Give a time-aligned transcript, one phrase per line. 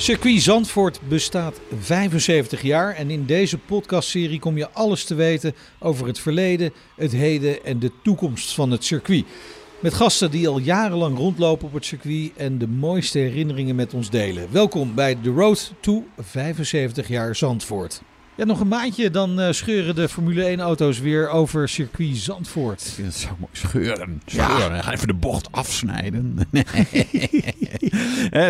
[0.00, 6.06] Circuit Zandvoort bestaat 75 jaar en in deze podcastserie kom je alles te weten over
[6.06, 9.24] het verleden, het heden en de toekomst van het circuit.
[9.80, 14.10] Met gasten die al jarenlang rondlopen op het circuit en de mooiste herinneringen met ons
[14.10, 14.52] delen.
[14.52, 18.02] Welkom bij The Road to 75 jaar Zandvoort.
[18.38, 22.80] Ja, nog een maandje, dan uh, scheuren de Formule 1-auto's weer over circuit Zandvoort.
[22.80, 23.50] Ik vind het zo mooi.
[23.52, 24.22] Scheuren.
[24.26, 24.74] Scheuren.
[24.74, 24.82] Ja.
[24.82, 26.38] Ga even de bocht afsnijden.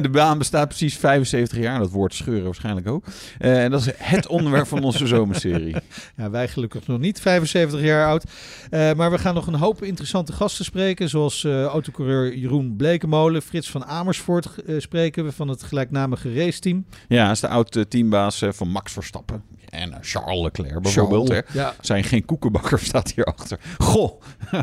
[0.02, 1.78] de baan bestaat precies 75 jaar.
[1.78, 3.04] Dat woord scheuren waarschijnlijk ook.
[3.38, 5.76] Uh, en dat is het onderwerp van onze zomerserie.
[6.16, 8.24] Ja, wij gelukkig nog niet 75 jaar oud.
[8.70, 11.08] Uh, maar we gaan nog een hoop interessante gasten spreken.
[11.08, 13.42] Zoals autocoureur Jeroen Blekemolen.
[13.42, 14.48] Frits van Amersfoort
[14.78, 16.84] spreken we van het gelijknamige raceteam.
[17.08, 19.42] Ja, hij is de oud-teambaas van Max Verstappen.
[19.78, 21.28] En Charles Leclerc bijvoorbeeld.
[21.28, 21.58] Charles, hè.
[21.60, 21.74] ja.
[21.80, 23.58] Zijn geen koekenbakker staat hierachter.
[23.78, 24.22] Goh.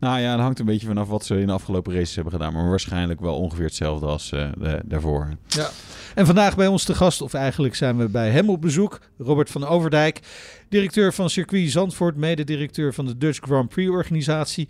[0.00, 2.52] nou ja, het hangt een beetje vanaf wat ze in de afgelopen races hebben gedaan.
[2.52, 5.28] Maar waarschijnlijk wel ongeveer hetzelfde als uh, de, daarvoor.
[5.46, 5.68] Ja.
[6.14, 9.00] En vandaag bij ons te gast, of eigenlijk zijn we bij hem op bezoek.
[9.18, 10.20] Robert van Overdijk,
[10.68, 12.16] directeur van Circuit Zandvoort.
[12.16, 14.68] Mededirecteur van de Dutch Grand Prix organisatie.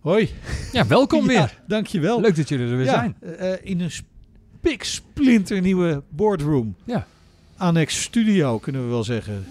[0.00, 0.30] Hoi.
[0.72, 1.36] Ja, welkom weer.
[1.36, 2.20] Ja, dankjewel.
[2.20, 3.16] Leuk dat jullie er weer ja, zijn.
[3.40, 6.76] Uh, in een spik splinternieuwe boardroom.
[6.84, 7.06] Ja.
[7.56, 9.46] Annex Studio, kunnen we wel zeggen.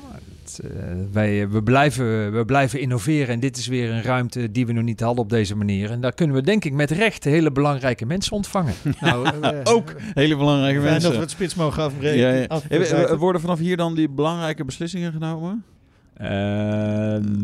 [0.64, 0.70] Uh,
[1.12, 4.84] wij, we, blijven, we blijven innoveren en dit is weer een ruimte die we nog
[4.84, 5.92] niet hadden op deze manier.
[5.92, 8.74] En daar kunnen we denk ik met recht hele belangrijke mensen ontvangen.
[9.02, 11.02] nou, uh, Ook hele belangrijke mensen.
[11.02, 12.18] dat we het spits mogen afbreken.
[12.18, 12.46] Ja, ja.
[12.48, 12.96] Afbreken.
[12.96, 15.63] Hey, worden vanaf hier dan die belangrijke beslissingen genomen?
[16.22, 16.28] Uh,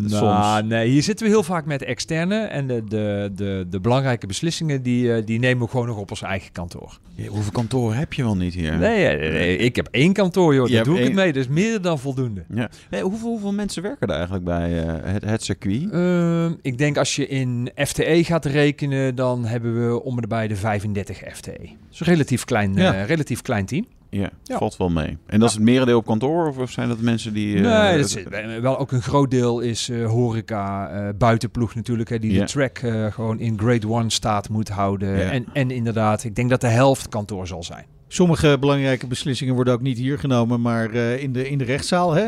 [0.09, 2.35] nou, nee, hier zitten we heel vaak met externe.
[2.35, 6.09] En de, de, de, de belangrijke beslissingen die, uh, die nemen we gewoon nog op
[6.09, 6.99] ons eigen kantoor.
[7.15, 8.77] Ja, hoeveel kantoren heb je wel niet hier?
[8.77, 10.67] Nee, nee, nee ik heb één kantoor, joh.
[10.67, 11.33] Je Daar doe ik het mee.
[11.33, 12.43] Dus meer dan voldoende.
[12.53, 12.69] Ja.
[12.89, 15.87] Hey, hoeveel, hoeveel, mensen werken er eigenlijk bij uh, het, het circuit?
[15.93, 20.47] Uh, ik denk als je in FTE gaat rekenen, dan hebben we om en bij
[20.47, 21.69] de 35 FTE.
[21.89, 23.03] Dus een relatief klein, ja.
[23.03, 23.85] relatief klein team.
[24.09, 25.17] Ja, ja, valt wel mee.
[25.25, 27.55] En dat is het merendeel op kantoor of zijn dat mensen die...
[27.55, 28.23] Uh, nee, dat is,
[28.61, 32.77] wel ook een groot deel is uh, horeca, uh, buitenploeg natuurlijk, hè, die de track
[33.09, 35.17] gewoon in grade one staat moet houden.
[35.17, 35.31] Ja.
[35.31, 37.85] En, en inderdaad, ik denk dat de helft kantoor zal zijn.
[38.11, 42.13] Sommige belangrijke beslissingen worden ook niet hier genomen, maar uh, in, de, in de rechtszaal.
[42.13, 42.27] Hè?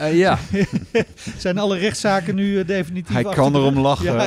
[0.00, 0.38] Uh, ja.
[1.38, 4.14] Zijn alle rechtszaken nu uh, definitief Hij kan erom lachen.
[4.14, 4.24] Ja,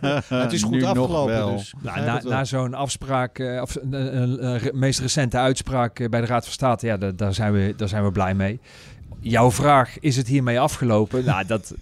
[0.00, 1.56] ja, het is goed nu afgelopen.
[1.56, 1.74] Dus.
[1.82, 6.86] Nou, na na zo'n afspraak, of een meest recente uitspraak bij de Raad van State,
[6.86, 8.60] ja, daar, daar, zijn we, daar zijn we blij mee.
[9.20, 11.24] Jouw vraag, is het hiermee afgelopen?
[11.24, 11.74] nou, dat,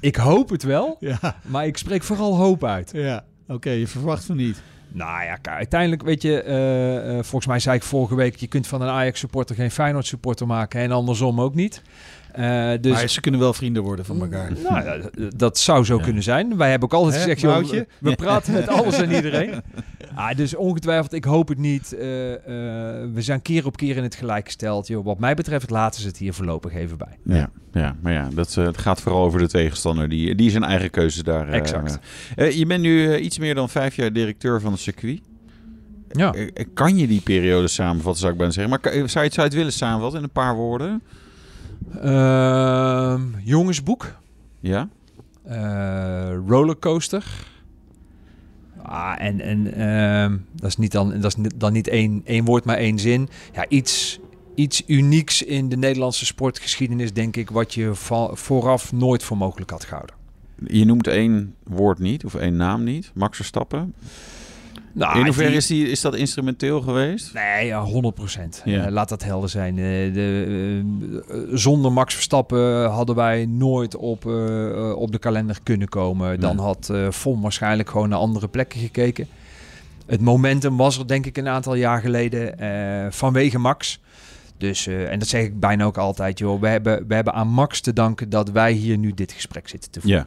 [0.00, 1.36] ik hoop het wel, ja.
[1.46, 2.90] maar ik spreek vooral hoop uit.
[2.94, 4.62] Ja, oké, okay, je verwacht van niet.
[4.96, 8.66] Nou ja, uiteindelijk weet je, uh, uh, volgens mij zei ik vorige week, je kunt
[8.66, 11.82] van een Ajax supporter geen Feyenoord supporter maken en andersom ook niet.
[12.38, 14.52] Uh, dus, maar ze kunnen wel vrienden worden van elkaar.
[14.62, 16.02] Nou, dat, dat zou zo ja.
[16.02, 16.56] kunnen zijn.
[16.56, 19.50] Wij hebben ook altijd Hè, gezegd, joh, we praten met alles en iedereen.
[20.16, 21.94] Ah, dus ongetwijfeld, ik hoop het niet.
[21.94, 22.36] Uh, uh,
[23.12, 24.86] we zijn keer op keer in het gelijk gesteld.
[24.86, 27.18] Joh, wat mij betreft laten ze het hier voorlopig even bij.
[27.36, 30.08] Ja, ja maar ja, dat uh, het gaat vooral over de tegenstander.
[30.08, 31.48] Die, die zijn eigen keuzes daar.
[31.48, 31.98] Exact.
[32.36, 35.20] je bent nu iets meer dan vijf jaar directeur van het circuit.
[36.10, 36.34] Ja.
[36.74, 38.70] Kan je die periode samenvatten, zou ik bijna zeggen.
[38.70, 41.02] Maar zou je, zou je het willen samenvatten in een paar woorden?
[42.04, 44.14] Uh, jongensboek.
[44.60, 44.88] Ja.
[45.48, 47.24] Uh, rollercoaster.
[48.88, 52.64] Ah, en en uh, dat is niet dan, dat is dan niet één, één woord,
[52.64, 53.28] maar één zin.
[53.52, 54.20] Ja, iets,
[54.54, 57.90] iets unieks in de Nederlandse sportgeschiedenis, denk ik, wat je
[58.32, 60.14] vooraf nooit voor mogelijk had gehouden.
[60.66, 63.10] Je noemt één woord niet, of één naam niet.
[63.14, 63.94] Max Verstappen.
[64.96, 67.34] Nou, in hoeverre is, die, is dat instrumenteel geweest?
[67.34, 68.62] Nee, ja, 100 procent.
[68.64, 68.86] Ja.
[68.86, 69.76] Uh, laat dat helder zijn.
[69.76, 70.82] Uh, de,
[71.28, 74.26] uh, zonder Max Verstappen hadden wij nooit op,
[74.96, 76.40] op de kalender kunnen komen.
[76.40, 76.64] Dan Nee.
[76.64, 79.26] had Vom waarschijnlijk gewoon naar andere plekken gekeken.
[80.06, 84.00] Het momentum was er denk ik een aantal jaar geleden eh, vanwege Max.
[84.58, 86.60] Dus, eh, en dat zeg ik bijna ook altijd, joh.
[86.60, 89.90] We hebben, we hebben aan Max te danken dat wij hier nu dit gesprek zitten
[89.90, 90.20] te voeren.
[90.20, 90.26] Ja.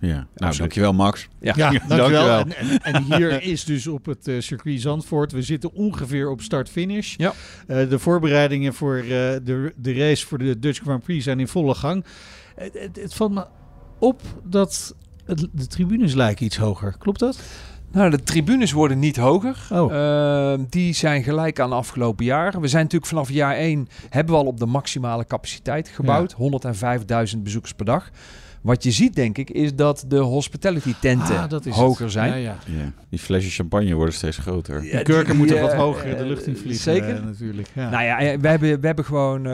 [0.00, 0.58] Ja, nou, Absoluut.
[0.58, 1.28] dankjewel Max.
[1.40, 1.52] Ja.
[1.56, 1.98] Ja, dankjewel.
[1.98, 2.38] dankjewel.
[2.38, 5.32] En, en, en hier is dus op het eh, circuit Zandvoort.
[5.32, 7.14] We zitten ongeveer op start-finish.
[7.16, 7.32] Ja.
[7.66, 11.48] Eh, de voorbereidingen voor eh, de, de race voor de Dutch Grand Prix zijn in
[11.48, 12.04] volle gang.
[12.54, 13.46] Het, het, het valt me
[13.98, 16.96] op dat het, de tribunes lijken iets hoger.
[16.98, 17.38] Klopt dat?
[17.92, 19.66] Nou, de tribunes worden niet hoger.
[19.72, 19.94] Oh.
[19.94, 22.60] Ehm, die zijn gelijk aan de afgelopen jaren.
[22.60, 26.36] We zijn natuurlijk vanaf jaar 1 hebben we al op de maximale capaciteit gebouwd.
[27.34, 28.10] 105.000 bezoekers per dag.
[28.68, 32.12] Wat je ziet, denk ik, is dat de hospitality tenten Ah, dat is hoger het.
[32.12, 32.28] zijn.
[32.30, 32.56] Ja, ja.
[32.66, 32.92] Ja.
[33.10, 34.84] Die flesjes champagne worden steeds groter.
[34.84, 36.82] Ja, De kurken die- moeten wat hoger de lucht in vliegen.
[36.82, 37.16] Zeker.
[37.16, 37.68] eh, natuurlijk.
[37.74, 37.90] Ja.
[37.90, 39.52] Nou ja, eh, we hebben, we hebben gewoon eh,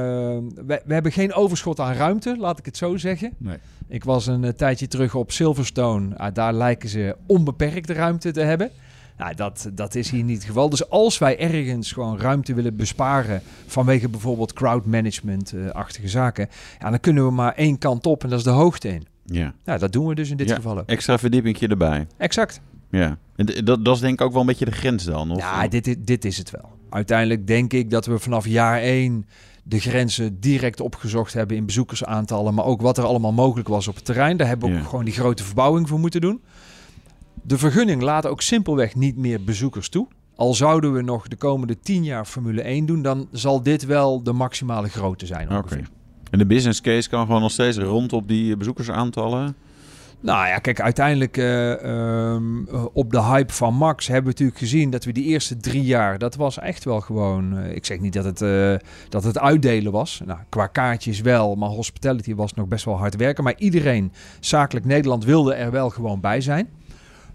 [0.66, 3.32] we, we hebben geen overschot aan ruimte, laat ik het zo zeggen.
[3.38, 3.56] Nee.
[3.88, 6.16] Ik was een tijdje terug op Silverstone.
[6.16, 8.70] Ah, daar lijken ze onbeperkte ruimte te hebben.
[9.16, 10.68] Nou, dat, dat is hier niet het geval.
[10.68, 17.00] Dus als wij ergens gewoon ruimte willen besparen vanwege bijvoorbeeld crowd management-achtige zaken, ja, dan
[17.00, 19.06] kunnen we maar één kant op en dat is de hoogte in.
[19.24, 19.54] Ja.
[19.64, 20.54] Nou, dat doen we dus in dit Ja.
[20.54, 20.86] geval ook.
[20.88, 22.06] Extra verdiepingje erbij.
[22.16, 22.60] Exact.
[22.90, 23.18] Ja.
[23.36, 25.30] En dat, dat is denk ik ook wel een beetje de grens dan.
[25.30, 26.72] Of, Ja, dit, is- dit is het wel.
[26.90, 29.26] Uiteindelijk denk ik dat we vanaf jaar 1
[29.62, 33.94] de grenzen direct opgezocht hebben in bezoekersaantallen, maar ook wat er allemaal mogelijk was op
[33.94, 34.36] het terrein.
[34.36, 36.42] Daar hebben we ook gewoon die grote verbouwing voor moeten doen.
[37.42, 40.08] De vergunning laat ook simpelweg niet meer bezoekers toe.
[40.36, 44.22] Al zouden we nog de komende 10 jaar Formule 1 doen, dan zal dit wel
[44.22, 45.56] de maximale grootte zijn.
[45.56, 45.80] Oké.
[46.30, 49.56] En de business case kan gewoon nog steeds rond op die bezoekersaantallen.
[50.24, 54.58] Nou ja, kijk, uiteindelijk eh, ehm, eh, op de hype van Max hebben we natuurlijk
[54.58, 58.00] gezien dat we die eerste drie jaar, dat was echt wel gewoon, eh, ik zeg
[58.00, 58.74] niet dat het, eh,
[59.08, 60.20] dat het uitdelen was.
[60.24, 63.44] Nou, qua kaartjes wel, maar hospitality was nog best wel hard werken.
[63.44, 66.68] Maar iedereen, zakelijk Nederland, wilde er wel gewoon bij zijn.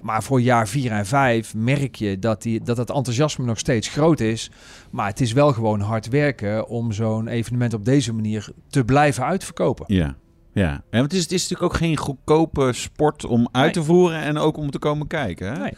[0.01, 3.88] Maar voor jaar 4 en 5 merk je dat, die, dat het enthousiasme nog steeds
[3.88, 4.51] groot is.
[4.90, 9.25] Maar het is wel gewoon hard werken om zo'n evenement op deze manier te blijven
[9.25, 9.86] uitverkopen.
[9.88, 10.16] Ja.
[10.54, 14.22] Ja, en het is, het is natuurlijk ook geen goedkope sport om uit te voeren
[14.22, 15.54] en ook om te komen kijken.
[15.54, 15.60] Hè?
[15.60, 15.74] Nee.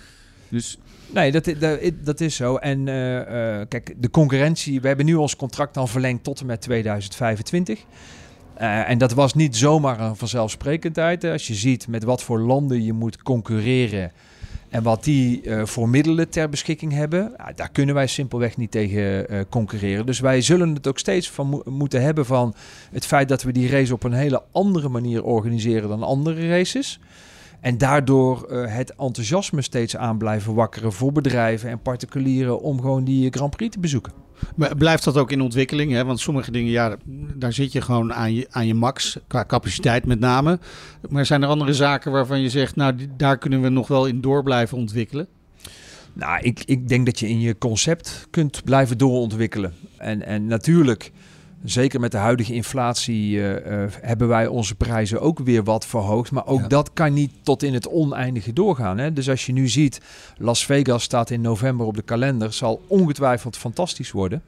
[0.49, 0.79] Dus
[1.13, 2.55] Nee, dat, dat, dat is zo.
[2.55, 6.45] En eh, eh, kijk, de concurrentie, we hebben nu ons contract al verlengd tot en
[6.45, 7.79] met 2025.
[8.53, 11.23] Eh, en dat was niet zomaar een vanzelfsprekendheid.
[11.23, 14.11] Als je ziet met wat voor landen je moet concurreren
[14.69, 19.29] en wat die eh, voor middelen ter beschikking hebben, daar kunnen wij simpelweg niet tegen
[19.29, 20.05] eh, concurreren.
[20.05, 22.53] Dus wij zullen het ook steeds van mo- moeten hebben van
[22.91, 26.99] het feit dat we die race op een hele andere manier organiseren dan andere races.
[27.59, 33.31] En daardoor het enthousiasme steeds aan blijven wakkeren voor bedrijven en particulieren om gewoon die
[33.31, 34.13] Grand Prix te bezoeken.
[34.55, 35.91] Maar blijft dat ook in ontwikkeling?
[35.91, 36.05] Hè?
[36.05, 36.95] Want sommige dingen, ja,
[37.35, 40.59] daar zit je gewoon aan je, aan je max, qua capaciteit met name.
[41.09, 44.21] Maar zijn er andere zaken waarvan je zegt, nou, daar kunnen we nog wel in
[44.21, 45.27] door blijven ontwikkelen?
[46.13, 49.73] Nou, ik, ik denk dat je in je concept kunt blijven doorontwikkelen.
[49.97, 51.11] En, en natuurlijk,
[51.63, 56.31] zeker met de huidige inflatie, eh, eh, hebben wij onze prijzen ook weer wat verhoogd.
[56.31, 56.67] Maar ook Ja.
[56.67, 58.97] dat kan niet tot in het oneindige doorgaan.
[58.97, 59.13] Hè?
[59.13, 60.01] Dus als je nu ziet,
[60.37, 64.41] Las Vegas staat in november op de kalender, zal ongetwijfeld fantastisch worden.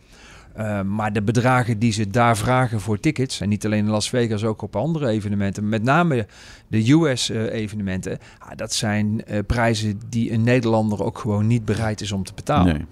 [0.57, 4.09] Uh, maar de bedragen die ze daar vragen voor tickets, en niet alleen in Las
[4.09, 6.27] Vegas, ook op andere evenementen, met name
[6.68, 12.24] de US-evenementen, ah, dat zijn prijzen die een Nederlander ook gewoon niet bereid is om
[12.24, 12.74] te betalen.
[12.74, 12.86] Nee.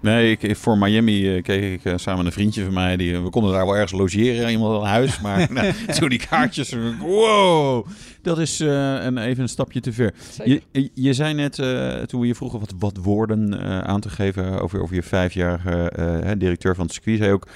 [0.00, 2.96] Nee, ik, voor Miami uh, keek ik uh, samen een vriendje van mij.
[2.96, 5.20] Die, we konden daar wel ergens logeren, iemand een huis.
[5.28, 7.86] Maar nou, toen die kaartjes, wow,
[8.22, 10.14] dat is uh, een, even een stapje te ver.
[10.44, 11.54] Je, je, zei net,
[12.08, 16.74] toen we je vroegen wat, wat woorden aan te geven over, over je vijfjarige directeur
[16.74, 17.46] van het circuit, zei ook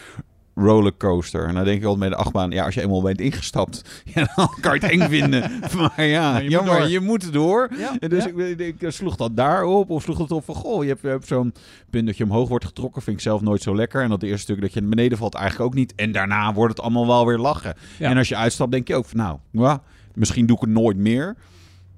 [0.55, 1.47] rollercoaster.
[1.47, 3.83] En dan denk ik altijd bij de achtbaan, ja, als je eenmaal bent ingestapt,
[4.15, 5.51] ja, dan kan je het eng vinden.
[5.77, 7.71] Maar ja, je jammer, moet je moet door.
[7.79, 8.31] Ja, en dus ja.
[8.31, 11.55] ik, ik, ik, sloeg dat daarop, of sloeg het op van, goh, je hebt, zo'n
[11.91, 14.03] punt dat je omhoog wordt getrokken, vind ik zelf nooit zo lekker.
[14.03, 15.95] En dat eerste stuk dat je naar beneden valt eigenlijk ook niet.
[15.95, 17.75] En daarna wordt het allemaal wel weer lachen.
[17.99, 18.11] Ja.
[18.11, 19.83] En als je uitstapt, denk je ook van, nou, ja,
[20.15, 21.37] misschien doe ik het nooit meer.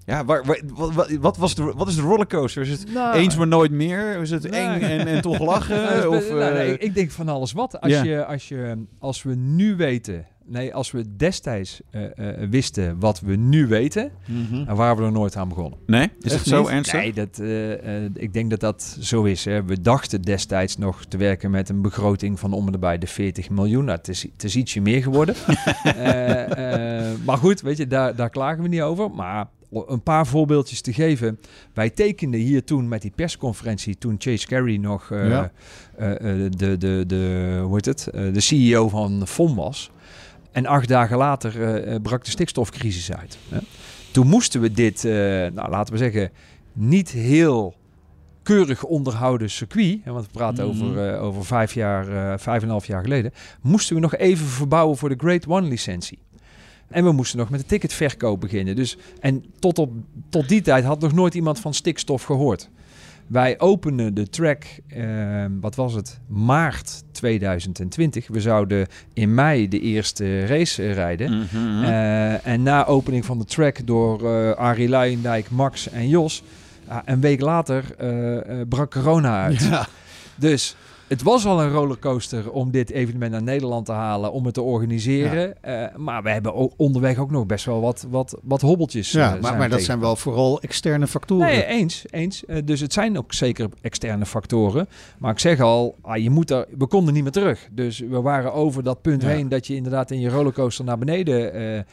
[0.07, 2.63] Ja, waar, waar, wat, wat, was de, wat is de rollercoaster?
[2.63, 4.21] Is het Nou, eens maar nooit meer?
[4.21, 4.61] Is het Nee.
[4.61, 5.83] eng en, en toch lachen?
[5.85, 7.81] Nou, of, nou, nee, uh, ik, ik denk van alles wat.
[7.81, 8.03] Als, Ja.
[8.03, 13.21] je, als, je, als we nu weten, nee, als we destijds uh, uh, wisten wat
[13.21, 14.65] we nu weten, Mhm.
[14.65, 15.79] dan waren we er nooit aan begonnen.
[15.87, 16.11] Nee?
[16.21, 17.01] Is het zo ernstig?
[17.01, 19.45] Nee, dat, uh, ik denk dat dat zo is.
[19.45, 19.65] Hè.
[19.65, 23.51] We dachten destijds nog te werken met een begroting van om en bij de 40
[23.51, 23.85] miljoen.
[23.85, 25.35] Nou, het, is, het is ietsje meer geworden.
[25.85, 29.11] Eh, maar goed, weet je, daar, daar klagen we niet over.
[29.11, 29.47] Maar
[29.87, 31.39] een paar voorbeeldjes te geven.
[31.75, 35.53] Wij tekenden hier toen met die persconferentie, toen Chase Carey nog uh, Ja.
[36.01, 36.09] uh,
[36.57, 38.09] de, de, de, hoe heet het?
[38.13, 39.91] De CEO van FOM was.
[40.53, 43.39] En acht dagen later brak de stikstofcrisis uit.
[43.49, 43.59] Hè?
[44.13, 45.03] Toen moesten we dit,
[45.55, 46.31] nou, laten we zeggen,
[46.73, 47.75] niet heel
[48.43, 50.85] keurig onderhouden circuit, hè, want we praten Mhm.
[50.85, 52.05] over, over vijf jaar,
[52.41, 55.69] vijf en een half jaar geleden, moesten we nog even verbouwen voor de Grade One
[55.69, 56.19] licentie.
[56.89, 58.77] En we moesten nog met de ticketverkoop beginnen.
[58.77, 59.93] Dus, en tot, op,
[60.29, 62.71] tot die tijd had nog nooit iemand van stikstof gehoord.
[63.27, 64.65] Wij openen de track,
[64.97, 68.27] uh, wat was het, maart 2020.
[68.29, 71.33] We zouden in mei de eerste race rijden.
[71.33, 71.83] Mm -hmm.
[71.83, 76.43] uh, en na opening van de track door uh, Arie Luijendijk, Max en Jos...
[76.89, 79.61] Ah, een week later eh, eh, brak corona uit.
[79.61, 79.87] Ja.
[80.35, 80.77] Dus
[81.09, 84.63] het was al een rollercoaster om dit evenement naar Nederland te halen, om het te
[84.63, 85.63] organiseren.
[85.63, 89.11] Eh, maar we hebben o- onderweg ook nog best wel wat, wat, wat hobbeltjes.
[89.13, 91.47] Ja, eh, maar, maar dat tegen- zijn wel vooral externe factoren.
[91.47, 92.05] Nee, eens.
[92.11, 92.45] eens.
[92.47, 94.89] Eh, dus het zijn ook zeker externe factoren.
[95.19, 97.69] Maar ik zeg al, ah, je moet er, we konden niet meer terug.
[97.73, 99.29] Dus we waren over dat punt Ja.
[99.29, 101.87] heen dat je inderdaad in je rollercoaster naar beneden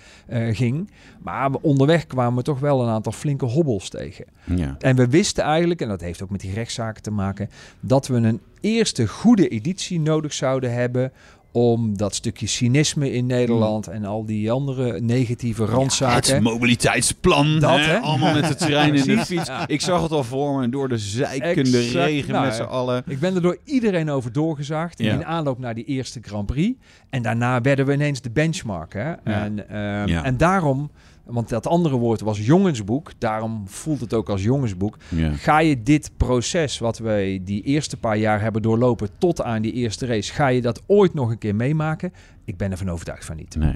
[0.55, 0.89] ging.
[1.21, 4.25] Maar we- onderweg kwamen we toch wel een aantal flinke hobbels tegen.
[4.43, 4.75] Ja.
[4.79, 7.49] En we wisten eigenlijk, en dat heeft ook met die rechtszaken te maken,
[7.79, 11.11] dat we een eerste goede editie nodig zouden hebben
[11.53, 16.33] om dat stukje cynisme in Nederland en al die andere negatieve randzaken.
[16.33, 17.59] Het mobiliteitsplan.
[17.59, 17.97] Dat, hè?
[17.97, 19.47] Allemaal met de trein en de fiets.
[19.47, 19.67] Ja.
[19.67, 20.69] Ik zag het al voor me.
[20.69, 21.93] Door de zeikende Exact.
[22.05, 23.03] regen Nou, met z'n allen.
[23.07, 25.13] Ik ben er door iedereen over doorgezaagd Ja.
[25.13, 26.79] in aanloop naar die eerste Grand Prix.
[27.09, 28.93] En daarna werden we ineens de benchmark.
[28.93, 29.11] Hè?
[29.11, 30.91] En, ehm, en daarom,
[31.31, 34.97] want dat andere woord was jongensboek, daarom voelt het ook als jongensboek.
[35.33, 39.73] Ga je dit proces wat wij die eerste paar jaar hebben doorlopen tot aan die
[39.73, 42.13] eerste race, ga je dat ooit nog een keer meemaken?
[42.45, 43.55] Ik ben ervan overtuigd van niet.
[43.55, 43.75] Nee.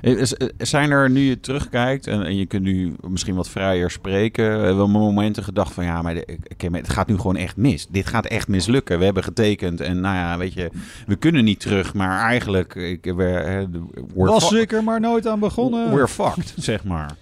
[0.00, 3.90] Eh, eh, Zijn er, nu je terugkijkt en, en je kunt nu misschien wat vrijer
[3.90, 6.16] spreken, hebben we momenten gedacht van ja, maar
[6.56, 7.86] het gaat nu gewoon echt mis.
[7.90, 8.98] Dit gaat echt mislukken.
[8.98, 10.70] We hebben getekend en nou ja, weet je,
[11.06, 13.68] we kunnen niet terug, maar eigenlijk, ik, we,
[14.14, 15.90] Was ik er maar nooit aan begonnen.
[15.90, 17.16] we're fucked, zeg maar.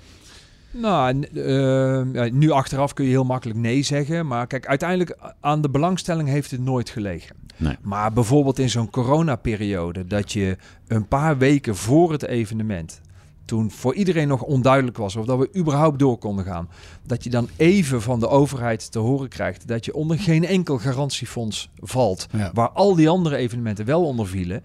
[0.73, 4.27] Nou, eh, ja, nu achteraf kun je heel makkelijk nee zeggen.
[4.27, 7.37] Maar kijk, uiteindelijk aan de belangstelling heeft het nooit gelegen.
[7.57, 7.77] Nee.
[7.83, 13.01] Maar bijvoorbeeld in zo'n coronaperiode, dat je een paar weken voor het evenement,
[13.45, 16.69] toen voor iedereen nog onduidelijk was of dat we überhaupt door konden gaan,
[17.07, 20.79] dat je dan even van de overheid te horen krijgt dat je onder geen enkel
[20.79, 22.51] garantiefonds valt, Ja.
[22.55, 24.63] waar al die andere evenementen wel onder vielen.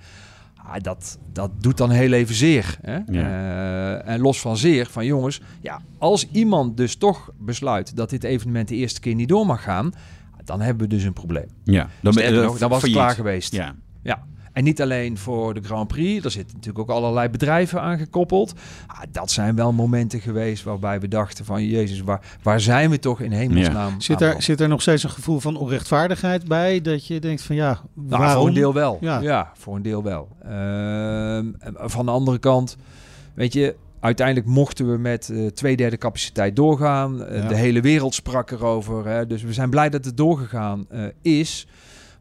[0.69, 2.77] Ah, dat, dat doet dan heel even zeer.
[2.81, 2.97] Hè?
[2.97, 8.24] Eh, en los van zeer, van jongens, ja, als iemand dus toch besluit dat dit
[8.24, 9.91] evenement de eerste keer niet door mag gaan,
[10.43, 11.47] dan hebben we dus een probleem.
[11.63, 13.53] Ja, dan, ben- Sterker nog, dan was het klaar geweest.
[13.53, 14.25] Ja, Ja.
[14.58, 18.54] En niet alleen voor de Grand Prix, er zitten natuurlijk ook allerlei bedrijven aangekoppeld.
[18.88, 21.66] Ah, dat zijn wel momenten geweest waarbij we dachten van...
[21.66, 25.10] Jezus, waar, waar zijn we toch in hemelsnaam Zit er, zit er nog steeds een
[25.10, 26.82] gevoel van onrechtvaardigheid bij?
[26.82, 28.38] Dat je denkt van ja, Nou, waarom?
[28.38, 28.98] voor een deel wel.
[29.02, 29.20] Ja.
[29.20, 30.28] Ja, voor een deel wel.
[30.44, 31.46] Ehm,
[31.76, 32.78] van de andere kant,
[33.34, 37.24] weet je, uiteindelijk mochten we met eh twee derde capaciteit doorgaan.
[37.26, 37.48] Eh, Ja.
[37.48, 39.08] De hele wereld sprak erover.
[39.08, 41.68] Hè, dus we zijn blij dat het doorgegaan eh, is.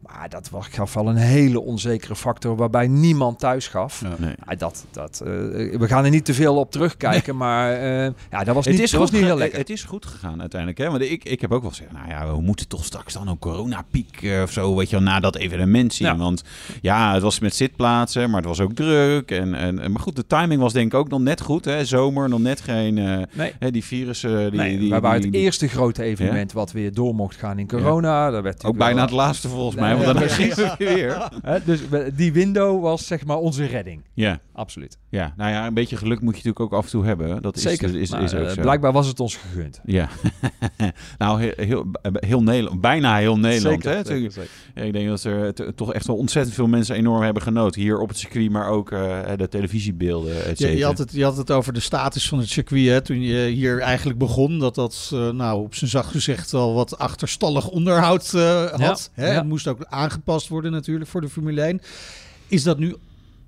[0.01, 4.01] Maar dat was, gaf wel een hele onzekere factor waarbij niemand thuis gaf.
[4.01, 4.15] Ja.
[4.19, 4.35] nee.
[4.49, 5.29] Ja, dat, dat, eh,
[5.79, 8.85] we gaan er niet te veel op terugkijken, maar eh, ja, dat was niet, Het
[8.85, 9.59] is, dat was niet heel lekker.
[9.59, 10.81] het is goed gegaan uiteindelijk.
[10.81, 10.91] Hè?
[10.91, 13.39] Want ik, ik heb ook wel gezegd, nou ja, we moeten toch straks dan een
[13.39, 16.07] coronapiek eh, of zo, weet je wel, na dat evenement zien.
[16.09, 16.17] Ja.
[16.17, 16.43] Want
[16.81, 19.31] ja, het was met zitplaatsen, maar het was ook druk.
[19.31, 21.65] En, en, maar goed, de timing was denk ik ook nog net goed.
[21.65, 21.85] Hè?
[21.85, 23.53] Zomer, nog net geen, eh, Nee.
[23.59, 24.51] hè, die virussen.
[24.51, 27.59] Die, Nee, die, wij waren die- het eerste grote evenement wat weer door mocht gaan
[27.59, 28.31] in corona.
[28.31, 30.29] Dat werd Ook bijna wel- het laatste volgens mij, Ja, want dan ja.
[30.35, 31.29] gingen we weer.
[31.43, 31.81] Hè, dus
[32.15, 34.05] die window was zeg maar onze redding.
[34.15, 34.99] Ja, Absoluut.
[35.09, 37.43] ja, nou ja, een beetje geluk moet je natuurlijk ook af en toe hebben.
[37.43, 37.97] Dat is, Zeker.
[37.97, 38.61] Is, Maar, is ook eh, zo.
[38.61, 39.81] blijkbaar was het ons gegund.
[39.85, 40.09] Ja,
[41.19, 43.83] nou heel, heel, heel Nederland, bijna heel Nederland.
[43.83, 44.05] Zeker, hè?
[44.05, 44.51] zeker, zeker.
[44.75, 47.81] Ja, ik denk dat er t- toch echt wel ontzettend veel mensen enorm hebben genoten.
[47.81, 51.37] Hier op het circuit, maar ook eh, de televisiebeelden, et Je, had het, je had
[51.37, 54.59] het over de status van het circuit hè, toen je hier eigenlijk begon.
[54.59, 59.11] Dat dat eh, nou, op zijn zacht gezegd wel wat achterstallig onderhoud eh, had.
[59.15, 59.29] Ja, hè?
[59.31, 59.35] ja.
[59.35, 61.81] Het moest ook aangepast worden natuurlijk voor de Formule 1.
[62.49, 62.95] Is dat nu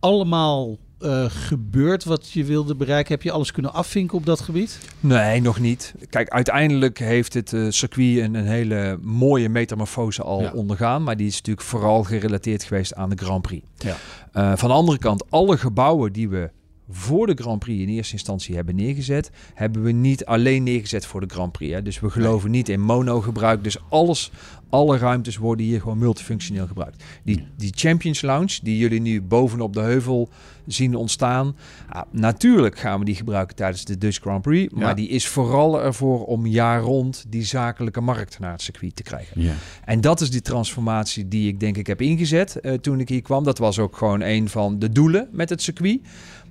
[0.01, 3.13] allemaal eh, gebeurd wat je wilde bereiken?
[3.15, 4.79] Heb je alles kunnen afvinken op dat gebied?
[5.01, 5.95] Nee, nog niet.
[6.11, 10.53] Kijk, uiteindelijk heeft het eh, circuit een, een hele mooie metamorfose al Ja.
[10.53, 11.03] ondergaan.
[11.03, 13.67] Maar die is natuurlijk vooral gerelateerd geweest aan de Grand Prix.
[13.77, 13.97] Ja.
[14.33, 16.51] Eh, van de andere kant, alle gebouwen die we
[16.91, 21.21] voor de Grand Prix in eerste instantie hebben neergezet, hebben we niet alleen neergezet voor
[21.21, 21.73] de Grand Prix.
[21.75, 21.83] Hè.
[21.83, 23.65] Dus we geloven niet in mono-gebruik.
[23.65, 24.31] Dus alles,
[24.69, 27.05] alle ruimtes worden hier gewoon multifunctioneel gebruikt.
[27.25, 30.29] Die, die Champions Lounge, die jullie nu bovenop de heuvel
[30.67, 31.57] zien ontstaan.
[31.89, 34.73] ah, natuurlijk gaan we die gebruiken tijdens de Dutch Grand Prix.
[34.75, 34.95] Maar Ja.
[34.95, 39.43] die is vooral ervoor om jaar rond die zakelijke markt naar het circuit te krijgen.
[39.43, 39.53] Ja.
[39.85, 43.23] En dat is die transformatie die ik denk ik heb ingezet eh, toen ik hier
[43.23, 43.45] kwam.
[43.45, 46.01] Dat was ook gewoon een van de doelen met het circuit.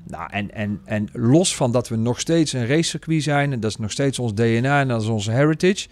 [0.10, 3.72] Nou, en, en, en los van dat we nog steeds een racecircuit zijn, en dat
[3.72, 5.88] is nog steeds ons DNA en dat is onze heritage,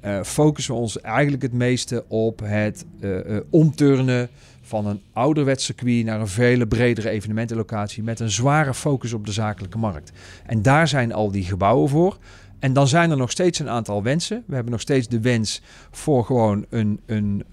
[0.00, 3.10] eh, focussen we ons eigenlijk het meeste op het eh,
[3.50, 4.28] omturnen
[4.62, 9.32] van een ouderwets circuit naar een vele bredere evenementenlocatie met een zware focus op de
[9.32, 10.12] zakelijke markt.
[10.46, 12.18] En daar zijn al die gebouwen voor.
[12.58, 14.42] En dan zijn er nog steeds een aantal wensen.
[14.46, 17.44] We hebben nog steeds de wens voor gewoon een, een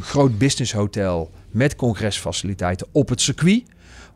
[0.00, 3.62] groot business hotel met congresfaciliteiten op het circuit.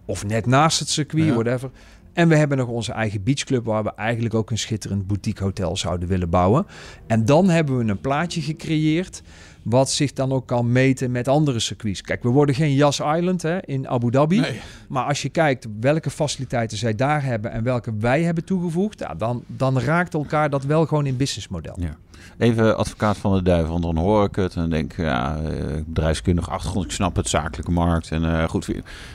[0.04, 1.32] Of net naast het circuit, Ja.
[1.32, 1.70] whatever.
[2.12, 5.76] En we hebben nog onze eigen beachclub waar we eigenlijk ook een schitterend boutique hotel
[5.76, 6.66] zouden willen bouwen.
[7.06, 9.22] En dan hebben we een plaatje gecreëerd
[9.62, 12.00] wat zich dan ook kan meten met andere circuits.
[12.00, 14.40] Kijk, we worden geen Yas Island hè, in Abu Dhabi.
[14.40, 14.60] Nee.
[14.88, 19.14] Maar als je kijkt welke faciliteiten zij daar hebben en welke wij hebben toegevoegd, ja,
[19.14, 21.76] dan, dan raakt elkaar dat wel gewoon in businessmodel.
[21.80, 21.96] Ja.
[22.38, 25.50] Even advocaat van de duivel, want dan hoor ik het en denk ja, eh,
[25.86, 28.68] bedrijfskundige achtergrond, ik snap het, zakelijke markt en eh, goed.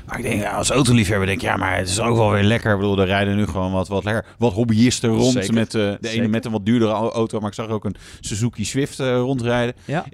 [0.05, 2.43] Maar ik denk, ja, als autoliefhebber denk ik, ja, maar het is ook wel weer
[2.43, 2.71] lekker.
[2.73, 5.53] Ik bedoel, er rijden nu gewoon wat, wat, lekker, wat hobbyisten rond Zeker.
[5.53, 7.95] met eh, de ene met een wat duurdere au- auto, maar ik zag ook een
[8.19, 9.75] Suzuki Swift rondrijden.
[9.85, 10.05] Ja,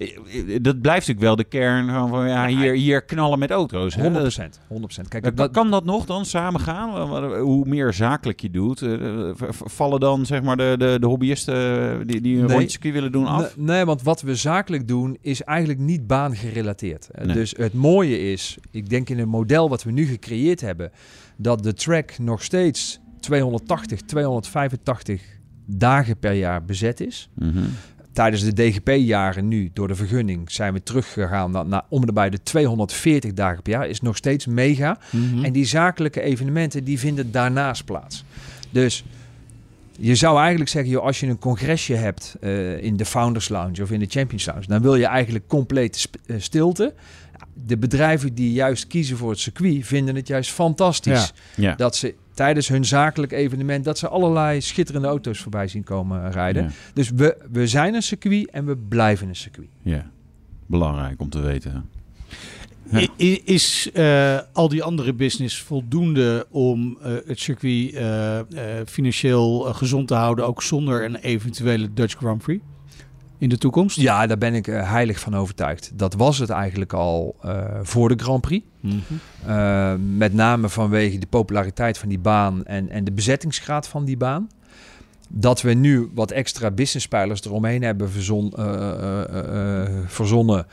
[0.61, 3.95] Dat blijft natuurlijk wel de kern van, van ja, hier, hier knallen met auto's.
[3.95, 4.01] hè.
[4.09, 4.13] 100%.
[4.13, 5.07] Dat is- 100%.
[5.09, 6.89] Kijk, kan, dat, kan dat nog dan samen gaan?
[7.39, 8.83] Hoe meer zakelijk je doet,
[9.49, 11.53] vallen dan zeg maar de, de, de hobbyisten
[12.07, 12.57] die, die een Nee.
[12.57, 13.55] rondje willen doen af?
[13.58, 17.10] Nee, nee, want wat we zakelijk doen is eigenlijk niet baangerelateerd.
[17.10, 17.36] Eh, Nee.
[17.36, 20.91] Dus het mooie is, ik denk in het model wat we nu gecreëerd hebben,
[21.38, 25.22] dat de track nog steeds 280, 285
[25.65, 27.29] dagen per jaar bezet is.
[27.34, 27.63] Mhm.
[28.13, 32.29] Tijdens de DGP-jaren nu, door de vergunning, zijn we teruggegaan naar, naar om en bij
[32.29, 33.88] de 240 dagen per jaar.
[33.88, 34.98] Is nog steeds mega.
[35.12, 35.44] Mhm.
[35.44, 38.24] En die zakelijke evenementen, die vinden daarnaast plaats.
[38.70, 39.03] Dus
[39.99, 43.81] je zou eigenlijk zeggen, joh, als je een congresje hebt eh, in de Founders Lounge
[43.81, 46.93] of in de Champions Lounge, dan wil je eigenlijk complete eh, stilte.
[47.53, 51.33] De bedrijven die juist kiezen voor het circuit, vinden het juist fantastisch.
[51.55, 51.75] Ja.
[51.75, 56.63] Dat ze tijdens hun zakelijk evenement, dat ze allerlei schitterende auto's voorbij zien komen rijden.
[56.63, 56.69] Ja.
[56.93, 59.67] Dus we, we zijn een circuit en we blijven een circuit.
[59.81, 60.09] Ja,
[60.65, 61.89] belangrijk om te weten.
[62.91, 62.99] Ja.
[62.99, 68.39] I- i- Is eh, al die andere business voldoende om eh, het circuit eh,
[68.85, 72.63] financieel gezond te houden, ook zonder een eventuele Dutch Grand Prix
[73.37, 73.99] in de toekomst?
[73.99, 75.91] Ja, daar ben ik heilig van overtuigd.
[75.93, 77.35] Dat was het eigenlijk al
[77.81, 78.65] voor de Grand Prix.
[78.79, 80.17] Mhm.
[80.17, 84.47] Met name vanwege de populariteit van die baan en, en de bezettingsgraad van die baan.
[85.29, 90.65] Dat we nu wat extra businesspijlers eromheen hebben verzon, uh, uh, uh, verzonnen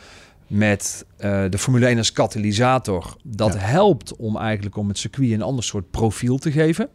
[0.53, 3.17] met uh, de Formule 1 als katalysator.
[3.23, 3.59] Dat Ja.
[3.59, 6.89] helpt om eigenlijk om het circuit een ander soort profiel te geven.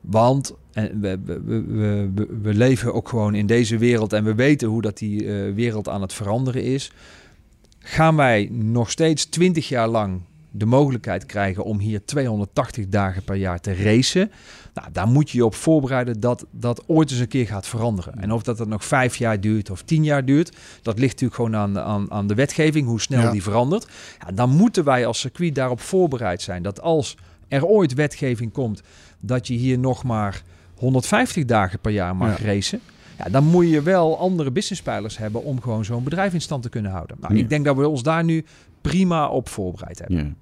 [0.00, 4.68] Want en we, we, we, we, leven ook gewoon in deze wereld en we weten
[4.68, 6.92] hoe dat die uh, wereld aan het veranderen is.
[7.78, 10.20] Gaan wij nog steeds 20 jaar lang
[10.58, 14.30] de mogelijkheid krijgen om hier 280 dagen per jaar te racen.
[14.74, 18.14] Nou, daar moet je je op voorbereiden dat dat ooit eens een keer gaat veranderen.
[18.20, 21.34] En of dat het nog vijf jaar duurt of tien jaar duurt, dat ligt natuurlijk
[21.34, 23.30] gewoon aan, aan, aan de wetgeving, hoe snel Ja.
[23.30, 23.86] die verandert.
[24.26, 27.16] Ja, dan moeten wij als circuit daarop voorbereid zijn dat als
[27.48, 28.82] er ooit wetgeving komt,
[29.20, 30.42] dat je hier nog maar
[30.76, 32.44] 150 dagen per jaar mag Ja.
[32.44, 32.80] racen.
[33.18, 36.68] Ja, dan moet je wel andere businesspijlers hebben om gewoon zo'n bedrijf in stand te
[36.68, 37.16] kunnen houden.
[37.20, 37.40] Nou, Ja.
[37.40, 38.44] Ik denk dat we ons daar nu
[38.80, 40.36] prima op voorbereid hebben.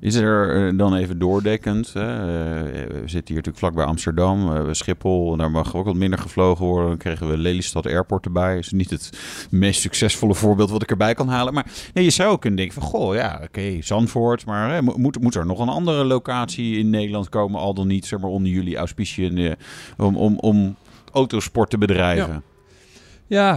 [0.00, 1.86] Is er eh, dan even doordekkend?
[1.86, 5.36] Eh, we zitten hier natuurlijk vlakbij Amsterdam, Schiphol.
[5.36, 6.88] Daar mag ook wat minder gevlogen worden.
[6.88, 8.58] Dan kregen we Lelystad Airport erbij.
[8.58, 9.10] is niet het
[9.50, 11.54] meest succesvolle voorbeeld wat ik erbij kan halen.
[11.54, 12.90] Maar je zou ook kunnen denken van...
[12.90, 14.46] Goh, ja, oké, Zandvoort.
[14.46, 17.60] Maar hè, mo- moet, moet er nog een andere locatie in Nederland komen?
[17.60, 19.38] Al dan niet, zeg maar, onder jullie auspiciën.
[19.38, 19.52] eh,
[19.96, 20.76] om, om, om
[21.12, 22.32] autosport te bedrijven.
[22.32, 22.42] Ja,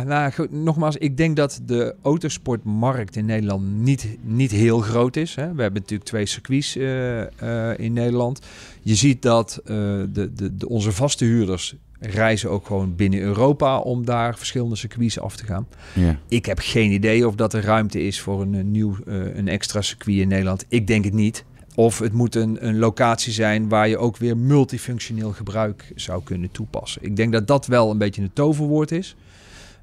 [0.03, 5.35] nou goed, nogmaals, ik denk dat de autosportmarkt in Nederland niet, niet heel groot is.
[5.35, 5.53] Hè.
[5.53, 8.39] We hebben natuurlijk twee circuits eh, eh, in Nederland.
[8.81, 9.75] Je ziet dat eh,
[10.09, 15.19] de, de, de, onze vaste huurders reizen ook gewoon binnen Europa om daar verschillende circuits
[15.19, 15.67] af te gaan.
[15.93, 16.19] Ja.
[16.27, 19.81] Ik heb geen idee of dat er ruimte is voor een, een nieuw, een extra
[19.81, 20.65] circuit in Nederland.
[20.67, 21.45] Ik denk het niet.
[21.75, 26.51] Of het moet een, een locatie zijn waar je ook weer multifunctioneel gebruik zou kunnen
[26.51, 27.03] toepassen.
[27.03, 29.15] Ik denk dat dat wel een beetje een toverwoord is.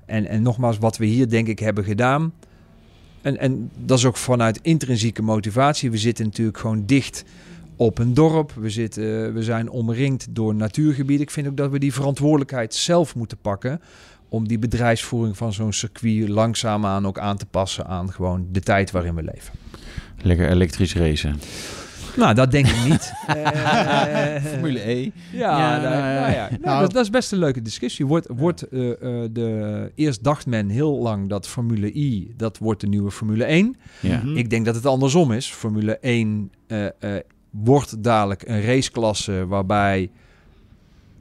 [0.07, 2.33] En, en nogmaals, wat we hier denk ik hebben gedaan.
[3.23, 5.90] En, en dat is ook vanuit intrinsieke motivatie.
[5.90, 7.25] We zitten natuurlijk gewoon dicht
[7.77, 8.53] op een dorp.
[8.53, 11.27] We, zitten, we zijn omringd door natuurgebieden.
[11.27, 13.81] Ik vind ook dat we die verantwoordelijkheid zelf moeten pakken.
[14.29, 18.90] Om die bedrijfsvoering van zo'n circuit langzaamaan ook aan te passen aan gewoon de tijd
[18.90, 19.55] waarin we leven.
[20.23, 21.38] Lekker elektrisch racen.
[22.16, 23.12] Nou, dat denk ik niet.
[24.07, 25.11] Eh, Formule E.
[25.33, 26.48] Ja, Ja, nou, nou ja.
[26.50, 28.07] Nou, nou- dat, dat is best een leuke discussie.
[28.07, 32.81] Wordt, wordt eh, eh, de, eerst dacht men heel lang dat Formule I, dat wordt
[32.81, 33.76] de nieuwe Formule 1.
[34.00, 34.16] Ja.
[34.24, 34.37] Mhm.
[34.37, 35.46] Ik denk dat het andersom is.
[35.46, 36.92] Formule 1 eh, eh,
[37.50, 40.11] wordt dadelijk een raceklasse waarbij...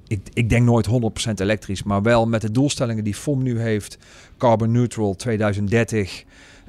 [0.08, 0.92] Ik, ik denk nooit 100%
[1.36, 3.98] elektrisch, maar wel met de doelstellingen die FOM nu heeft.
[4.38, 6.24] Carbon neutral 2030.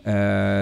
[0.06, 0.12] Eh,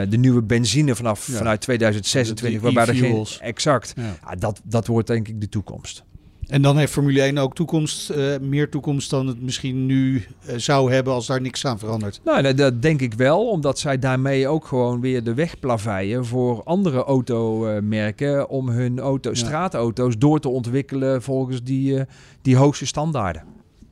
[0.09, 1.37] de nieuwe benzine vanaf Ja.
[1.37, 3.27] vanuit 2026, De- de waarbij er geen...
[3.41, 3.95] Exact.
[3.97, 4.35] Ja.
[4.35, 6.05] Dat, dat wordt denk ik de toekomst.
[6.47, 10.55] En dan heeft Formule 1 ook toekomst, eh, meer toekomst dan het misschien nu eh,
[10.57, 12.21] zou hebben als daar niks aan verandert.
[12.25, 16.25] Nou, dat, dat denk ik wel, omdat zij daarmee ook gewoon weer de weg plaveien
[16.25, 19.37] voor andere automerken om hun auto, Ja.
[19.37, 21.99] straatauto's door te ontwikkelen volgens die,
[22.43, 23.43] die hoogste standaarden.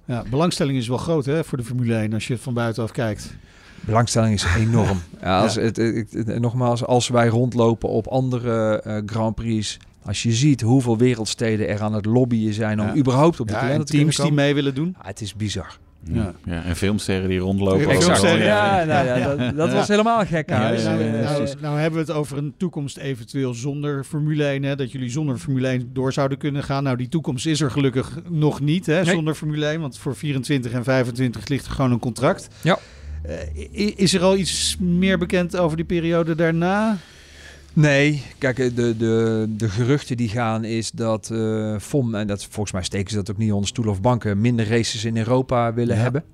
[0.05, 2.91] Ja, belangstelling is wel groot hè, voor de Formule 1 als je het van buitenaf
[2.91, 3.35] kijkt.
[3.87, 5.01] Belangstelling is enorm.
[5.23, 5.61] Ja, als Ja.
[5.61, 10.61] Het, het- het- nogmaals, als wij rondlopen op andere eh, Grand Prix, als je ziet
[10.61, 12.97] hoeveel wereldsteden er aan het lobbyen zijn om Ja.
[12.97, 14.95] überhaupt op de Ja, kalender en te kunnen teams die mee willen doen.
[15.03, 15.79] Ja, het is bizar.
[16.05, 16.33] Ja.
[16.45, 17.81] Ja, en filmsterren die rondlopen.
[18.39, 20.47] Ja, nou dat, dat was helemaal gek.
[20.49, 21.57] Nou, Eh, nou, precies.
[21.61, 24.63] nou hebben we het over een toekomst eventueel zonder Formule 1.
[24.63, 26.83] Hè, dat jullie zonder Formule 1 door zouden kunnen gaan.
[26.83, 29.15] Nou, die toekomst is er gelukkig nog niet hè, Nee.
[29.15, 29.81] zonder Formule 1.
[29.81, 32.49] Want voor 24 en 25 ligt er gewoon een contract.
[32.61, 32.79] Ja.
[33.23, 36.97] Eh, is er al iets meer bekend over die periode daarna?
[37.73, 41.33] Nee, kijk, eh, de, de, de geruchten die gaan is dat
[41.81, 44.69] FOM, en dat, volgens mij steken ze dat ook niet onder stoel of banken, minder
[44.69, 46.03] races in Europa willen Ja.
[46.03, 46.25] hebben.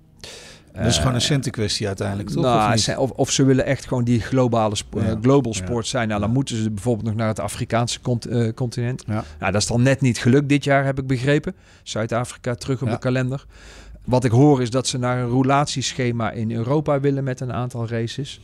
[0.73, 2.43] Dat is gewoon een centenkwestie uiteindelijk, toch?
[2.43, 5.19] Nou, Of of, of ze willen echt gewoon die globale spo- Ja.
[5.23, 5.65] global Ja.
[5.65, 6.09] sport zijn.
[6.09, 9.05] Nou, dan moeten ze bijvoorbeeld nog naar het Afrikaanse cont- continent.
[9.07, 9.25] Ja.
[9.39, 11.55] Nou, dat is dan net niet gelukt dit jaar, heb ik begrepen.
[11.83, 13.47] Zuid-Afrika terug op de kalender.
[14.09, 17.89] Wat ik hoor is dat ze naar een roulatieschema in Europa willen met een aantal
[17.89, 18.41] races.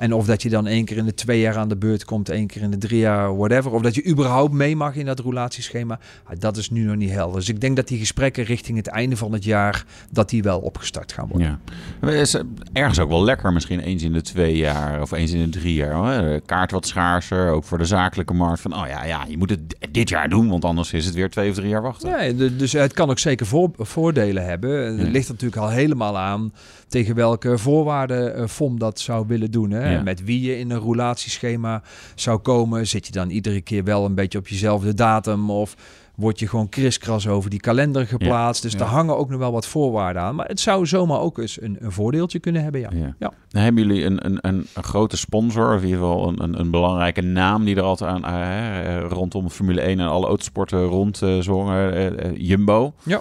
[0.00, 2.28] En of dat je dan één keer in de twee jaar aan de beurt komt,
[2.28, 3.72] één keer in de drie jaar, whatever.
[3.72, 5.98] Of dat je überhaupt mee mag in dat roulatieschema.
[6.24, 7.36] Ah, Dat is nu nog niet helder.
[7.36, 10.58] Dus ik denk dat die gesprekken richting het einde van het jaar, dat die wel
[10.58, 11.60] opgestart gaan worden.
[12.00, 12.08] Ja.
[12.08, 15.50] Is eh, ergens ook wel lekker, misschien eens in de twee jaar of eens in
[15.50, 15.92] de drie jaar.
[15.92, 16.40] Hoor.
[16.40, 18.60] Kaart wat schaarser, ook voor de zakelijke markt.
[18.60, 19.60] Van, oh ja, ja, je moet het
[19.90, 22.08] dit jaar doen, want anders is het weer twee of drie jaar wachten.
[22.08, 24.98] Ja, dus het kan ook zeker voor, voordelen hebben.
[24.98, 26.52] Het ligt natuurlijk al helemaal aan
[26.90, 29.70] tegen welke voorwaarden eh, FOM dat zou willen doen.
[29.70, 29.92] Hè?
[29.92, 30.02] Ja.
[30.02, 31.82] Met wie je in een roulatieschema
[32.14, 32.86] zou komen.
[32.86, 35.74] Zit je dan iedere keer wel een beetje op jezelfde datum of
[36.14, 38.62] word je gewoon kriskras over die kalender geplaatst.
[38.62, 38.78] Dus Ja.
[38.78, 40.34] daar hangen ook nog wel wat voorwaarden aan.
[40.34, 42.88] Maar het zou zomaar ook eens een, een voordeeltje kunnen hebben, ja.
[42.92, 43.14] Ja.
[43.18, 43.32] Ja.
[43.48, 46.60] Dan hebben jullie een, een, een, een grote sponsor, of in ieder geval een, een,
[46.60, 50.84] een belangrijke naam die er altijd aan eh, eh, rondom Formule 1 en alle autosporten
[50.84, 52.92] rond eh, zongen, eh, eh, Jumbo.
[53.02, 53.20] Ja.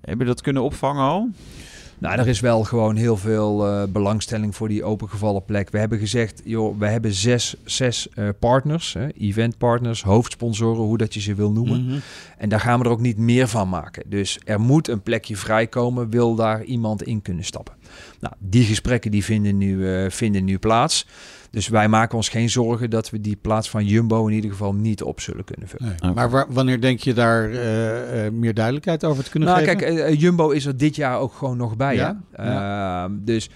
[0.00, 1.28] Heb je dat kunnen opvangen al?
[2.00, 5.70] Nou, er is wel gewoon heel veel eh, belangstelling voor die opengevallen plek.
[5.70, 11.14] We hebben gezegd, joh, we hebben zes, zes eh, partners, hè, eventpartners, hoofdsponsoren, hoe dat
[11.14, 11.84] je ze wil noemen.
[11.84, 11.98] Mhm.
[12.38, 14.02] En daar gaan we er ook niet meer van maken.
[14.06, 17.74] Dus er moet een plekje vrijkomen, wil daar iemand in kunnen stappen.
[18.20, 21.06] Nou, die gesprekken die vinden, nu, eh, vinden nu plaats.
[21.50, 24.74] Dus wij maken ons geen zorgen dat we die plaats van Jumbo in ieder geval
[24.74, 25.96] niet op zullen kunnen vullen.
[26.02, 26.12] Nee.
[26.12, 29.76] Maar waar- wanneer denk je daar eh, eh, meer duidelijkheid over te kunnen Nou, geven?
[29.76, 31.94] kijk, eh, Jumbo is er dit jaar ook gewoon nog bij.
[31.94, 32.44] Ja, Hè?
[33.04, 33.50] Ehm, dus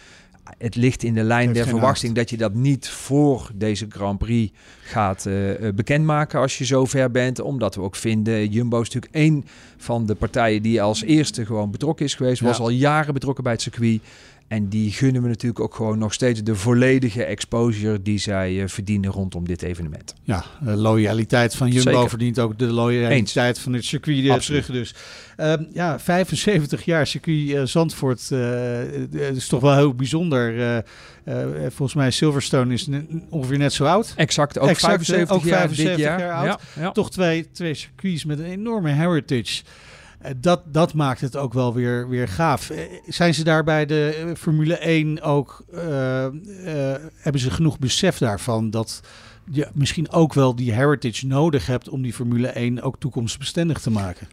[0.58, 4.52] het ligt in de lijn der verwachting dat je dat niet voor deze Grand Prix
[4.82, 7.40] gaat eh, eh, bekendmaken als je zo ver bent.
[7.40, 9.44] Omdat we ook vinden, Jumbo is natuurlijk één
[9.76, 12.40] van de partijen die als eerste gewoon betrokken is geweest.
[12.40, 12.46] Ja.
[12.46, 14.00] Was al jaren betrokken bij het circuit.
[14.48, 18.68] En die gunnen we natuurlijk ook gewoon nog steeds de volledige exposure die zij eh,
[18.68, 20.14] verdienen rondom dit evenement.
[20.22, 22.08] Ja, de loyaliteit van Jumbo Zeker.
[22.08, 24.64] verdient ook de loyaliteit van het circuit eh, Absoluut.
[24.64, 24.80] terug.
[24.80, 24.94] Dus
[25.36, 30.60] Ehm, ja, 75 jaar circuit eh, Zandvoort eh, eh, is toch wel heel bijzonder.
[30.60, 30.76] Eh,
[31.24, 32.88] eh, volgens mij Silverstone is
[33.30, 34.12] ongeveer net zo oud.
[34.16, 36.18] Exact, ook Exact, 75 ook jaar 75 dit jaar.
[36.20, 36.60] jaar oud.
[36.74, 36.90] Ja, ja.
[36.90, 39.62] Toch twee, twee circuits met een enorme heritage.
[40.24, 42.70] Eh, dat, dat maakt het ook wel weer, weer gaaf.
[42.70, 45.64] Eh, zijn ze daar bij de eh, Formule 1 ook...
[47.16, 49.00] hebben ze genoeg besef daarvan dat
[49.50, 51.88] je misschien ook wel die heritage nodig hebt...
[51.88, 54.28] om die Formule 1 ook toekomstbestendig te maken?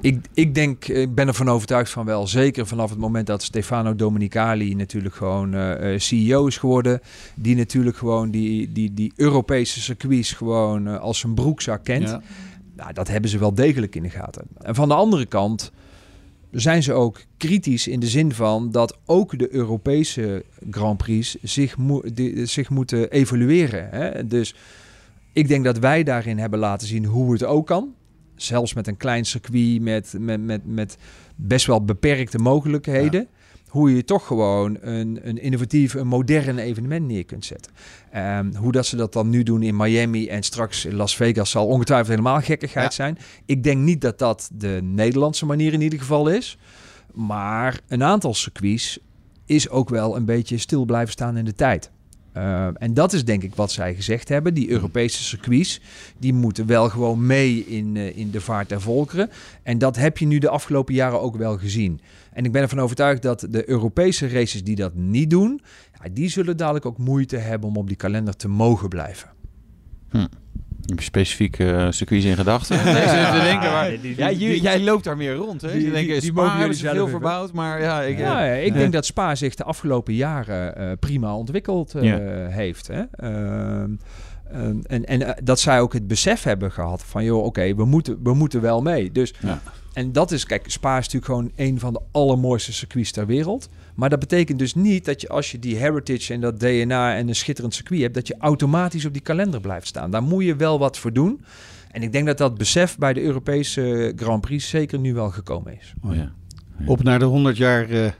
[0.00, 2.26] Ik, ik denk, ik ben ervan overtuigd van wel.
[2.26, 5.54] Zeker vanaf het moment dat Stefano Domenicali natuurlijk gewoon
[5.96, 7.00] CEO is geworden.
[7.34, 12.08] Die natuurlijk gewoon die, die, die Europese circuits gewoon als zijn broekzak kent.
[12.08, 12.20] Ja.
[12.80, 14.42] Nou, dat hebben ze wel degelijk in de gaten.
[14.58, 15.72] En van de andere kant
[16.50, 21.76] zijn ze ook kritisch in de zin van dat ook de Europese Grand Prix zich,
[22.44, 23.88] zich moeten evalueren.
[23.90, 24.26] Hè?
[24.26, 24.54] Dus
[25.32, 27.94] ik denk dat wij daarin hebben laten zien hoe het ook kan.
[28.34, 30.96] Zelfs met een klein circuit met, met, met, met
[31.36, 33.28] best wel beperkte mogelijkheden.
[33.70, 37.72] Hoe je toch gewoon een, een innovatief, een modern evenement neer kunt zetten.
[38.12, 41.50] Ehm, hoe dat ze dat dan nu doen in Miami en straks in Las Vegas
[41.50, 42.90] zal ongetwijfeld helemaal gekkigheid Ja.
[43.04, 43.18] zijn.
[43.46, 46.58] Ik denk niet dat dat de Nederlandse manier in ieder geval is.
[47.14, 48.98] Maar een aantal circuits
[49.46, 51.90] is ook wel een beetje stil blijven staan in de tijd.
[52.36, 54.54] Uh, en dat is denk ik wat zij gezegd hebben.
[54.54, 55.80] Die Europese circuits,
[56.18, 59.30] die moeten wel gewoon mee in, uh, in de vaart der volkeren.
[59.62, 62.00] En dat heb je nu de afgelopen jaren ook wel gezien.
[62.32, 65.60] En ik ben ervan overtuigd dat de Europese races die dat niet doen,
[66.02, 69.30] ja, die zullen dadelijk ook moeite hebben om op die kalender te mogen blijven.
[70.10, 70.26] Hm.
[70.90, 72.76] Heb je specifieke uh, circuits in gedachten?
[72.84, 75.60] Nee, ja, te denken, maar, die, die, ja, die, jij loopt daar meer rond.
[75.60, 75.72] Hè?
[75.72, 78.02] Die, je denkt, Spa hebben ze veel verbouwd, maar ja...
[78.02, 81.92] Ik, ja, uh, ik denk dat Spa zich de afgelopen jaren uh, prima ontwikkeld
[82.48, 82.86] heeft.
[82.86, 83.02] Hè?
[83.12, 83.90] Ehm,
[84.86, 87.24] en, en dat zij ook het besef hebben gehad van...
[87.24, 89.12] joh, oké, okay, we, moeten, we moeten wel mee.
[89.12, 89.34] Dus...
[89.38, 89.60] Ja.
[89.92, 93.68] En dat is, kijk, Spa is natuurlijk gewoon een van de allermooiste circuits ter wereld.
[93.94, 97.28] Maar dat betekent dus niet dat je als je die heritage en dat DNA en
[97.28, 100.10] een schitterend circuit hebt, dat je automatisch op die kalender blijft staan.
[100.10, 101.40] Daar moet je wel wat voor doen.
[101.90, 105.78] En ik denk dat dat besef bij de Europese Grand Prix zeker nu wel gekomen
[105.78, 105.94] is.
[106.02, 106.32] Oh ja.
[106.86, 108.10] Op naar de 100 jaar uh,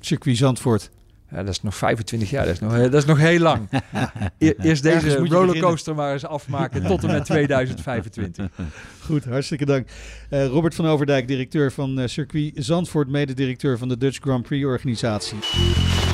[0.00, 0.90] circuit Zandvoort.
[1.34, 3.68] Ja, dat is nog 25 jaar, dat is nog, dat is nog heel lang.
[4.38, 8.48] Eerst deze rollercoaster maar eens afmaken tot en met 2025.
[9.00, 9.88] Goed, hartstikke dank.
[10.30, 14.64] Uh, Robert van Overdijk, directeur van uh, Circuit Zandvoort, mededirecteur van de Dutch Grand Prix
[14.64, 15.38] organisatie.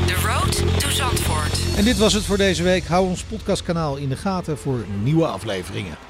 [0.07, 1.77] The Road to Zandvoort.
[1.77, 2.85] En dit was het voor deze week.
[2.85, 6.10] Hou ons podcastkanaal in de gaten voor nieuwe afleveringen.